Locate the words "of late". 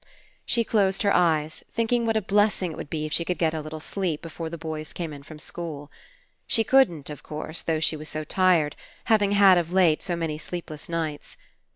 9.59-10.01